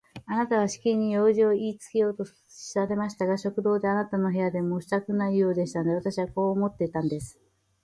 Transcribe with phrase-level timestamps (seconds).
[0.25, 7.37] あなたはしきりに用事をいいつけようとされましたが、食堂でもあなたの部屋でもしたくないようでしたので、私はこう思ったんです。